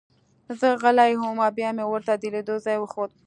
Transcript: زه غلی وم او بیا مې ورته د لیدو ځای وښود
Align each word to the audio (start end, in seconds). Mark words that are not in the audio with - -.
زه 0.59 0.67
غلی 0.81 1.11
وم 1.17 1.37
او 1.45 1.51
بیا 1.57 1.69
مې 1.77 1.85
ورته 1.87 2.13
د 2.21 2.23
لیدو 2.33 2.55
ځای 2.65 2.77
وښود 2.79 3.11